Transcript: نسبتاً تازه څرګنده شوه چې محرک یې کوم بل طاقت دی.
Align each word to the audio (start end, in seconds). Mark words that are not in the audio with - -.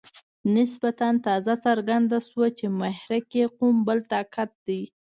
نسبتاً 0.55 1.09
تازه 1.25 1.53
څرګنده 1.65 2.17
شوه 2.27 2.47
چې 2.57 2.65
محرک 2.79 3.27
یې 3.39 3.45
کوم 3.57 3.75
بل 3.87 3.99
طاقت 4.13 4.49
دی. 4.67 4.81